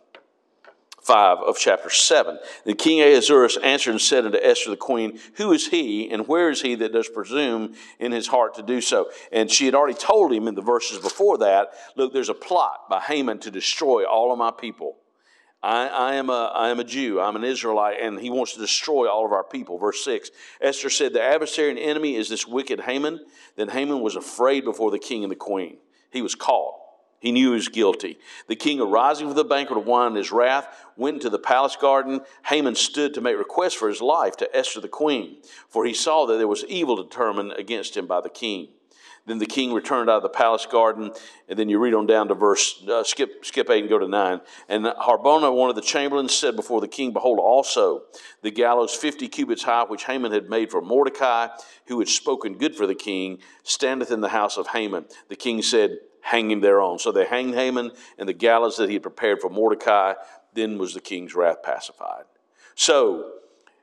[1.03, 2.39] 5 of chapter 7.
[2.65, 6.49] Then King Ahasuerus answered and said unto Esther the queen, Who is he, and where
[6.49, 9.09] is he that does presume in his heart to do so?
[9.31, 12.89] And she had already told him in the verses before that, Look, there's a plot
[12.89, 14.95] by Haman to destroy all of my people.
[15.63, 18.59] I, I, am a, I am a Jew, I'm an Israelite, and he wants to
[18.59, 19.77] destroy all of our people.
[19.77, 23.21] Verse 6 Esther said, The adversary and enemy is this wicked Haman.
[23.55, 25.77] Then Haman was afraid before the king and the queen.
[26.11, 26.75] He was caught.
[27.21, 28.19] He knew he was guilty.
[28.49, 31.77] The king, arising from the banquet of wine in his wrath, went into the palace
[31.77, 32.19] garden.
[32.47, 35.37] Haman stood to make request for his life to Esther the queen,
[35.69, 38.67] for he saw that there was evil determined against him by the king.
[39.25, 41.11] Then the king returned out of the palace garden,
[41.47, 44.07] and then you read on down to verse, uh, skip, skip 8 and go to
[44.07, 44.41] 9.
[44.67, 48.03] And Harbona, one of the chamberlains, said before the king, Behold, also
[48.41, 51.47] the gallows 50 cubits high, which Haman had made for Mordecai,
[51.87, 55.05] who had spoken good for the king, standeth in the house of Haman.
[55.29, 56.99] The king said, hang him thereon.
[56.99, 60.13] So they hanged Haman and the gallows that he had prepared for Mordecai.
[60.53, 62.23] Then was the king's wrath pacified.
[62.75, 63.31] So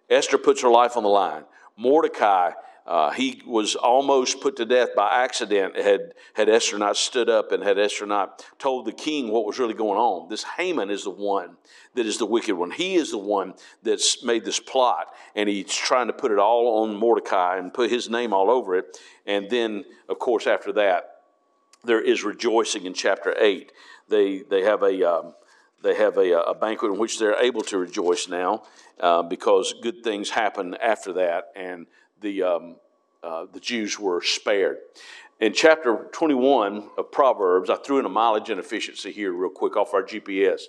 [0.09, 1.44] Esther puts her life on the line.
[1.76, 2.53] Mordecai,
[2.87, 7.53] uh, he was almost put to death by accident had, had Esther not stood up
[7.53, 10.29] and had Esther not told the king what was really going on.
[10.29, 11.57] This Haman is the one
[11.95, 12.71] that is the wicked one.
[12.71, 16.83] He is the one that's made this plot, and he's trying to put it all
[16.83, 18.99] on Mordecai and put his name all over it.
[19.27, 21.16] And then, of course, after that,
[21.85, 23.73] there is rejoicing in chapter 8.
[24.09, 25.35] They, they have, a, um,
[25.83, 28.64] they have a, a, banquet in which they're able to rejoice now
[29.01, 31.87] uh, because good things happen after that, and
[32.20, 32.76] the, um,
[33.22, 34.78] uh, the Jews were spared.
[35.40, 39.94] In chapter 21 of Proverbs, I threw in a mileage inefficiency here, real quick, off
[39.94, 40.62] our GPS.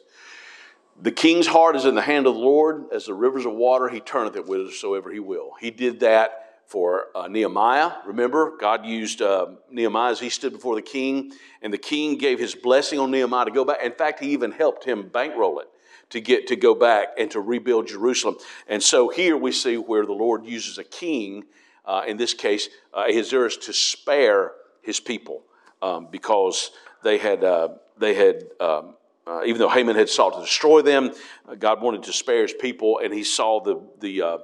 [1.02, 3.90] The king's heart is in the hand of the Lord, as the rivers of water,
[3.90, 5.52] he turneth it whithersoever he will.
[5.60, 7.94] He did that for uh, Nehemiah.
[8.06, 12.40] Remember, God used uh, Nehemiah as he stood before the king, and the king gave
[12.40, 13.84] his blessing on Nehemiah to go back.
[13.84, 15.68] In fact, he even helped him bankroll it
[16.12, 18.36] to get to go back and to rebuild Jerusalem.
[18.68, 21.46] And so here we see where the Lord uses a king,
[21.86, 25.44] uh, in this case, uh, Ahasuerus, to spare his people
[25.82, 26.72] um, because
[27.04, 28.44] they had uh, they had.
[28.60, 28.96] Um,
[29.28, 31.12] uh, even though Haman had sought to destroy them,
[31.48, 34.38] uh, God wanted to spare his people, and he saw the, the uh,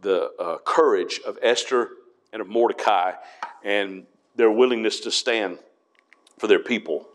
[0.00, 1.90] the uh, courage of Esther
[2.32, 3.12] and of Mordecai
[3.62, 4.04] and
[4.34, 5.58] their willingness to stand
[6.38, 7.08] for their people.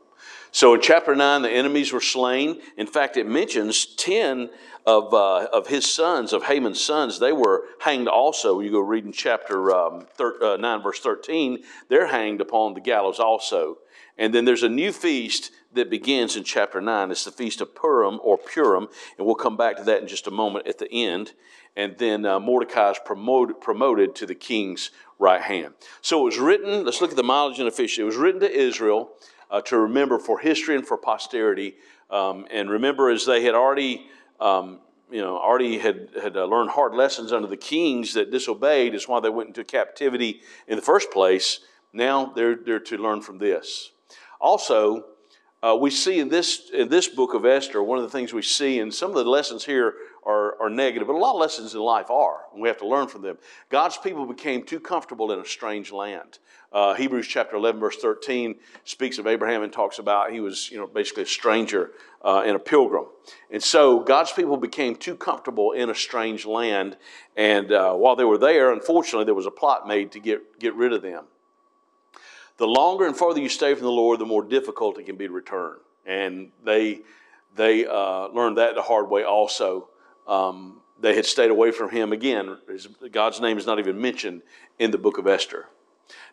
[0.52, 2.62] So in chapter 9, the enemies were slain.
[2.78, 4.50] In fact, it mentions 10
[4.86, 8.62] of, uh, of his sons, of Haman's sons, they were hanged also.
[8.62, 12.80] You go read in chapter um, thir- uh, 9, verse 13, they're hanged upon the
[12.80, 13.80] gallows also.
[14.18, 17.12] And then there's a new feast that begins in chapter 9.
[17.12, 20.26] It's the Feast of Purim or Purim, and we'll come back to that in just
[20.26, 21.34] a moment at the end
[21.78, 25.76] and then uh, Mordecai is promoted, promoted to the king's right hand.
[26.02, 28.02] So it was written, let's look at the mileage and efficiency.
[28.02, 29.12] It was written to Israel
[29.50, 31.76] uh, to remember for history and for posterity.
[32.10, 34.08] Um, and remember, as they had already,
[34.40, 34.80] um,
[35.12, 39.08] you know, already had, had uh, learned hard lessons under the kings that disobeyed, is
[39.08, 41.60] why they went into captivity in the first place.
[41.94, 43.92] Now they're, they're to learn from this.
[44.40, 45.06] Also,
[45.64, 48.44] uh, we see in this, in this book of Esther, one of the things we
[48.44, 49.96] see, and some of the lessons here
[50.28, 52.88] are, are negative, but a lot of lessons in life are, and we have to
[52.88, 53.38] learn from them.
[53.70, 56.40] God's people became too comfortable in a strange land.
[56.72, 60.78] Uh, Hebrews chapter 11, verse 13 speaks of Abraham and talks about he was, you
[60.78, 61.92] know, basically a stranger
[62.26, 63.06] uh, and a pilgrim.
[63.50, 66.98] And so God's people became too comfortable in a strange land,
[67.38, 70.76] and uh, while they were there, unfortunately, there was a plot made to get, get
[70.76, 71.24] rid of them
[72.58, 75.28] the longer and farther you stay from the Lord, the more difficult it can be
[75.28, 75.76] to return.
[76.06, 77.02] And they
[77.56, 79.90] they uh, learned that the hard way also.
[80.28, 82.58] Um, they had stayed away from him again.
[83.12, 84.42] God's name is not even mentioned
[84.80, 85.68] in the book of Esther.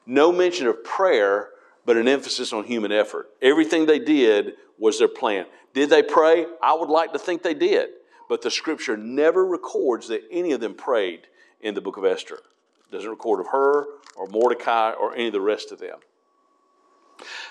[0.06, 1.50] No mention of prayer,
[1.84, 3.30] but an emphasis on human effort.
[3.42, 5.46] Everything they did was their plan.
[5.72, 6.46] Did they pray?
[6.62, 7.90] I would like to think they did,
[8.28, 11.26] but the scripture never records that any of them prayed
[11.60, 12.36] in the book of Esther.
[12.36, 15.98] It doesn't record of her or Mordecai or any of the rest of them.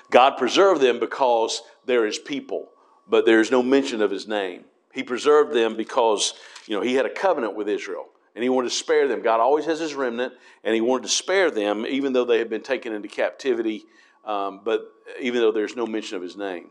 [0.10, 2.70] God preserved them because they're his people,
[3.08, 4.66] but there's no mention of his name.
[4.94, 6.34] He preserved them because,
[6.68, 9.22] you know, he had a covenant with Israel and he wanted to spare them.
[9.22, 12.50] God always has his remnant and he wanted to spare them even though they had
[12.50, 13.86] been taken into captivity,
[14.26, 14.82] um, but
[15.20, 16.70] even though there's no mention of his name.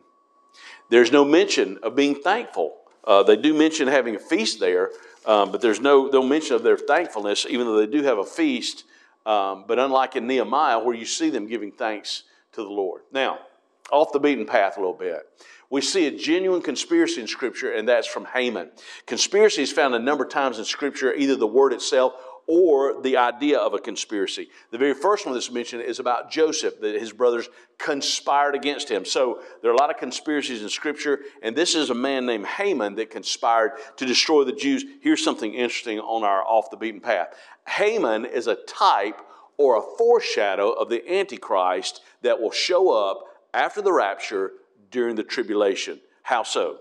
[0.88, 2.76] There's no mention of being thankful.
[3.04, 4.90] Uh, they do mention having a feast there,
[5.26, 8.24] um, but there's no, no mention of their thankfulness, even though they do have a
[8.24, 8.84] feast.
[9.26, 13.02] Um, but unlike in Nehemiah, where you see them giving thanks to the Lord.
[13.12, 13.38] Now,
[13.90, 15.22] off the beaten path a little bit.
[15.72, 18.72] We see a genuine conspiracy in Scripture, and that's from Haman.
[19.06, 22.12] Conspiracy is found a number of times in Scripture, either the word itself
[22.46, 24.50] or the idea of a conspiracy.
[24.70, 27.48] The very first one that's mentioned is about Joseph, that his brothers
[27.78, 29.06] conspired against him.
[29.06, 32.44] So there are a lot of conspiracies in Scripture, and this is a man named
[32.44, 34.84] Haman that conspired to destroy the Jews.
[35.00, 37.28] Here's something interesting on our off the beaten path
[37.66, 39.22] Haman is a type
[39.56, 44.52] or a foreshadow of the Antichrist that will show up after the rapture
[44.92, 46.00] during the tribulation.
[46.22, 46.78] How so?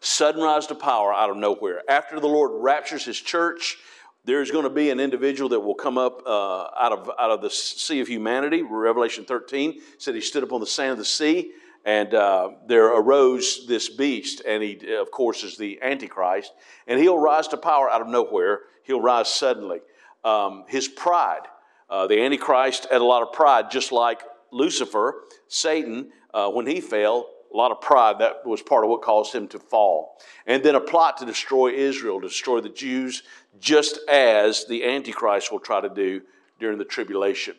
[0.00, 1.82] Sudden rise to power out of nowhere.
[1.88, 3.76] After the Lord raptures his church,
[4.24, 7.42] there's going to be an individual that will come up uh, out, of, out of
[7.42, 8.62] the sea of humanity.
[8.62, 11.52] Revelation 13 said he stood up on the sand of the sea,
[11.84, 16.52] and uh, there arose this beast, and he, of course, is the Antichrist,
[16.86, 18.60] and he'll rise to power out of nowhere.
[18.84, 19.80] He'll rise suddenly.
[20.24, 21.42] Um, his pride,
[21.90, 24.22] uh, the Antichrist had a lot of pride, just like
[24.52, 28.18] Lucifer, Satan, uh, when he fell, a lot of pride.
[28.20, 30.18] That was part of what caused him to fall.
[30.46, 33.22] And then a plot to destroy Israel, destroy the Jews,
[33.60, 36.22] just as the Antichrist will try to do
[36.58, 37.54] during the tribulation.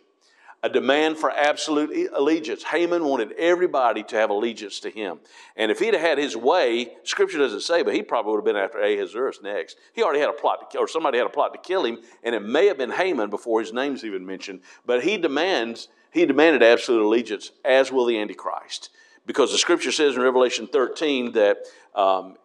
[0.66, 2.64] A demand for absolute allegiance.
[2.64, 5.20] Haman wanted everybody to have allegiance to him.
[5.58, 8.46] And if he'd have had his way, Scripture doesn't say, but he probably would have
[8.46, 9.78] been after Ahasuerus next.
[9.92, 12.00] He already had a plot to kill, or somebody had a plot to kill him,
[12.24, 14.62] and it may have been Haman before his name's even mentioned.
[14.86, 18.90] But he demands, he demanded absolute allegiance, as will the Antichrist.
[19.26, 21.58] Because the Scripture says in Revelation 13 that
[21.96, 22.36] um,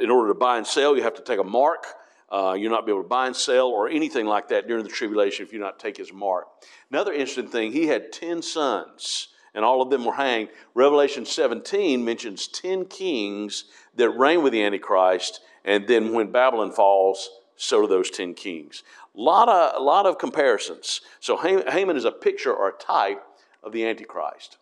[0.00, 1.86] in order to buy and sell, you have to take a mark
[2.30, 4.90] uh, you'll not be able to buy and sell or anything like that during the
[4.90, 6.46] tribulation if you not take his mark.
[6.90, 10.48] Another interesting thing, he had 10 sons, and all of them were hanged.
[10.74, 13.64] Revelation 17 mentions 10 kings
[13.96, 17.28] that reign with the Antichrist, and then when Babylon falls,
[17.60, 18.82] so do those 10 kings.
[19.14, 21.02] A lot of, a lot of comparisons.
[21.20, 23.22] So Haman is a picture or a type
[23.62, 24.56] of the Antichrist.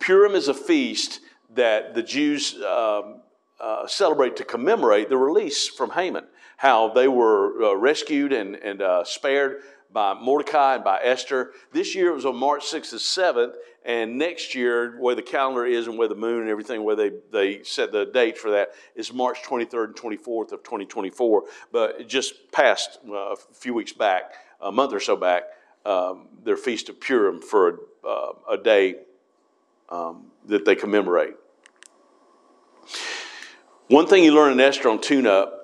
[0.00, 1.20] Purim is a feast
[1.54, 3.20] that the Jews um,
[3.60, 6.24] uh, celebrate to commemorate the release from Haman,
[6.56, 9.60] how they were uh, rescued and, and uh, spared
[9.92, 11.52] by Mordecai and by Esther.
[11.72, 13.54] This year it was on March 6th and 7th,
[13.84, 17.12] and next year, where the calendar is and where the moon and everything, where they,
[17.32, 21.44] they set the date for that, is March 23rd and 24th of 2024.
[21.72, 25.44] But just passed uh, a few weeks back, a month or so back,
[25.86, 27.68] um, their Feast of Purim for
[28.04, 28.96] a, uh, a day
[29.88, 31.34] um, that they commemorate.
[33.88, 35.56] One thing you learn in Esther on tune up,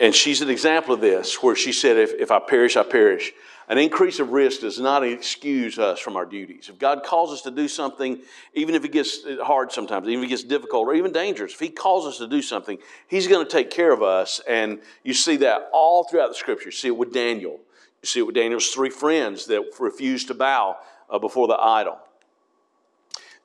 [0.00, 3.32] and she's an example of this, where she said, if, if I perish, I perish.
[3.70, 6.68] An increase of risk does not excuse us from our duties.
[6.68, 8.18] If God calls us to do something,
[8.52, 11.60] even if it gets hard sometimes, even if it gets difficult or even dangerous, if
[11.60, 14.40] He calls us to do something, He's going to take care of us.
[14.48, 16.66] And you see that all throughout the scripture.
[16.66, 17.60] You see it with Daniel.
[18.02, 20.76] You see it with Daniel's three friends that refused to bow
[21.08, 22.00] uh, before the idol.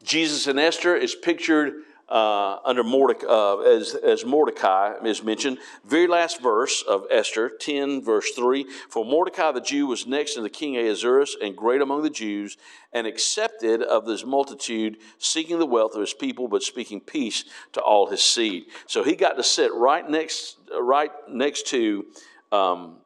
[0.01, 5.57] Jesus and Esther is pictured uh, under Mordecai, uh, as, as Mordecai is mentioned.
[5.85, 10.41] Very last verse of Esther 10, verse 3 For Mordecai the Jew was next to
[10.41, 12.57] the king Ahasuerus and great among the Jews,
[12.93, 17.43] and accepted of this multitude, seeking the wealth of his people, but speaking peace
[17.73, 18.65] to all his seed.
[18.87, 22.05] So he got to sit right next, right next to.
[22.51, 22.97] Um,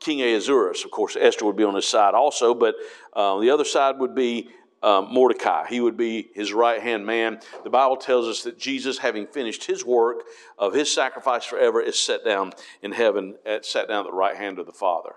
[0.00, 0.84] King Ahasuerus.
[0.84, 2.74] Of course, Esther would be on his side also, but
[3.14, 4.50] uh, the other side would be
[4.84, 5.66] um, Mordecai.
[5.66, 7.40] He would be his right hand man.
[7.64, 10.24] The Bible tells us that Jesus, having finished his work
[10.58, 14.36] of his sacrifice forever, is set down in heaven, at, sat down at the right
[14.36, 15.14] hand of the Father.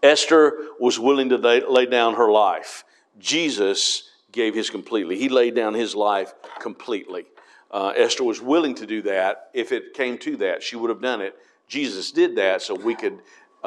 [0.00, 2.84] Esther was willing to lay, down her life.
[3.18, 5.18] Jesus gave his completely.
[5.18, 7.26] He laid down his life completely.
[7.70, 9.50] Uh, Esther was willing to do that.
[9.52, 11.34] If it came to that, she would have done it.
[11.66, 13.18] Jesus did that so we could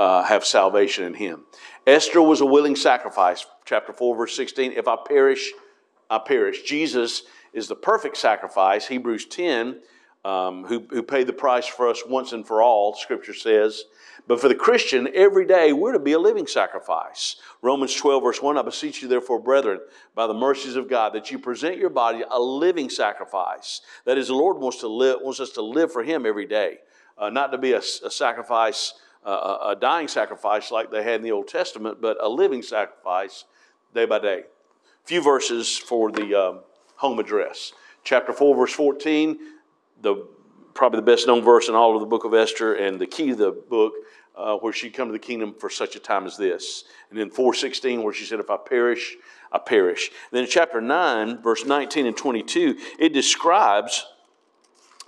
[0.01, 1.43] uh, have salvation in him.
[1.85, 3.45] Esther was a willing sacrifice.
[3.65, 5.51] Chapter 4, verse 16 If I perish,
[6.09, 6.63] I perish.
[6.63, 7.21] Jesus
[7.53, 8.87] is the perfect sacrifice.
[8.87, 9.79] Hebrews 10,
[10.25, 13.83] um, who, who paid the price for us once and for all, Scripture says.
[14.27, 17.35] But for the Christian, every day we're to be a living sacrifice.
[17.61, 19.81] Romans 12, verse 1 I beseech you, therefore, brethren,
[20.15, 23.81] by the mercies of God, that you present your body a living sacrifice.
[24.05, 26.79] That is, the Lord wants, to live, wants us to live for Him every day,
[27.19, 31.21] uh, not to be a, a sacrifice uh, a dying sacrifice like they had in
[31.21, 33.45] the Old Testament, but a living sacrifice
[33.93, 34.43] day by day.
[35.03, 36.59] A few verses for the um,
[36.95, 37.73] home address.
[38.03, 39.37] Chapter 4, verse 14,
[40.01, 40.27] the,
[40.73, 43.29] probably the best known verse in all of the book of Esther and the key
[43.29, 43.93] to the book,
[44.35, 46.85] uh, where she come to the kingdom for such a time as this.
[47.09, 49.17] And then 416, where she said, If I perish,
[49.51, 50.09] I perish.
[50.31, 54.05] then in chapter 9, verse 19 and 22, it describes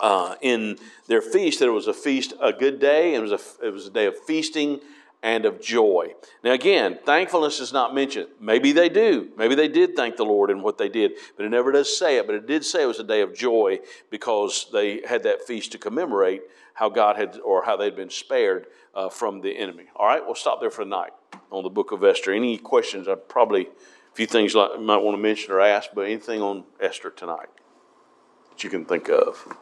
[0.04, 0.76] uh, in
[1.06, 3.70] their feast that it was a feast, a good day, and it was a, it
[3.70, 4.78] was a day of feasting
[5.22, 6.14] and of joy.
[6.42, 8.28] Now, again, thankfulness is not mentioned.
[8.38, 9.30] Maybe they do.
[9.38, 12.18] Maybe they did thank the Lord in what they did, but it never does say
[12.18, 12.26] it.
[12.26, 13.78] But it did say it was a day of joy
[14.10, 16.42] because they had that feast to commemorate
[16.74, 19.86] how God had, or how they'd been spared uh, from the enemy.
[19.96, 21.14] All right, we'll stop there for the night
[21.50, 22.30] on the book of Esther.
[22.34, 23.08] Any questions?
[23.08, 26.64] I probably a few things I might want to mention or ask, but anything on
[26.78, 27.48] Esther tonight
[28.50, 29.56] that you can think of?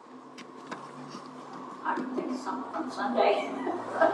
[1.84, 3.50] I can think of something from Sunday.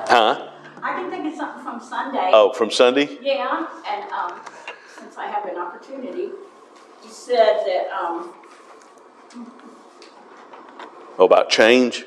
[0.08, 0.50] Huh?
[0.82, 2.30] I can think of something from Sunday.
[2.32, 3.18] Oh, from Sunday?
[3.20, 4.40] Yeah, and, um,
[4.98, 6.30] since I have an opportunity,
[7.02, 8.32] he said that, um,
[11.20, 12.04] Oh, about change?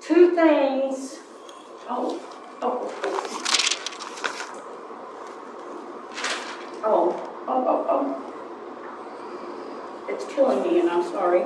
[0.00, 1.18] two things,
[1.88, 2.18] oh,
[2.62, 2.92] oh,
[6.82, 8.20] oh, oh, oh, oh.
[10.08, 11.42] It's killing me and I'm sorry.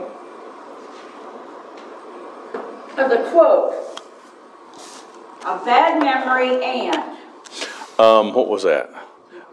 [2.98, 3.74] Uh, the quote,
[5.44, 7.16] "A bad memory and,"
[7.98, 8.90] Um, what was that?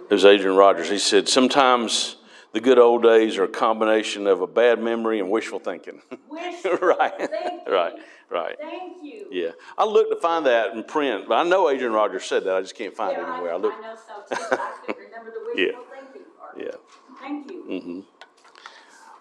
[0.09, 0.89] It was Adrian Rogers.
[0.89, 2.17] He said, Sometimes
[2.53, 6.01] the good old days are a combination of a bad memory and wishful thinking.
[6.31, 7.29] wishful right,
[7.67, 7.93] right,
[8.29, 8.55] right.
[8.61, 9.27] Thank you.
[9.31, 9.51] Yeah.
[9.77, 12.55] I looked to find that in print, but I know Adrian Rogers said that.
[12.55, 13.53] I just can't find it Yeah, I- anywhere.
[13.53, 13.77] I looked.
[13.83, 15.65] I know so too, I remember the Yeah.
[15.65, 16.57] wishful thinking part.
[16.57, 16.75] Yeah.
[17.21, 17.63] Thank you.
[17.69, 17.99] Mm-hmm.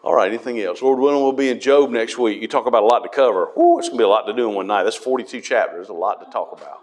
[0.04, 0.82] All right, anything else?
[0.82, 2.42] Lord willing, we'll be in Job next week.
[2.42, 3.46] You talk about a lot to cover.
[3.54, 4.82] Whew, it's going to be a lot to do in one night.
[4.82, 6.80] That's 42 chapters, a lot to talk about.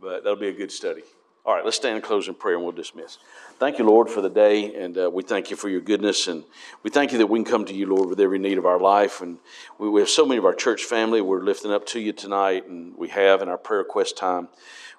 [0.00, 1.02] But that'll be a good study.
[1.46, 3.18] All right, let's stand and close in prayer and we'll dismiss.
[3.60, 6.26] Thank you, Lord, for the day, and uh, we thank you for your goodness.
[6.26, 6.42] And
[6.82, 8.80] we thank you that we can come to you, Lord, with every need of our
[8.80, 9.20] life.
[9.20, 9.38] And
[9.78, 12.66] we, we have so many of our church family we're lifting up to you tonight,
[12.66, 14.48] and we have in our prayer request time.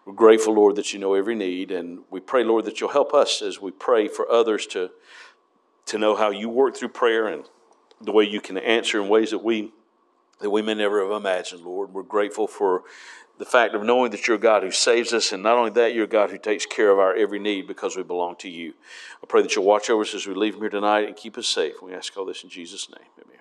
[0.05, 1.71] We're grateful, Lord, that you know every need.
[1.71, 4.91] And we pray, Lord, that you'll help us as we pray for others to
[5.88, 7.45] to know how you work through prayer and
[8.01, 9.71] the way you can answer in ways that we
[10.39, 11.93] that we may never have imagined, Lord.
[11.93, 12.84] We're grateful for
[13.38, 16.05] the fact of knowing that you're God who saves us, and not only that, you're
[16.05, 18.73] God who takes care of our every need because we belong to you.
[19.23, 21.38] I pray that you'll watch over us as we leave from here tonight and keep
[21.38, 21.81] us safe.
[21.81, 23.07] We ask all this in Jesus' name.
[23.25, 23.39] Amen.